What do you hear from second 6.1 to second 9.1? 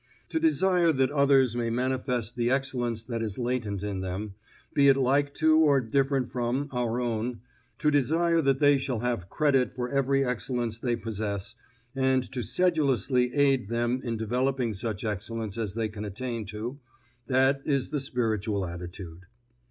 from our own, to desire that they shall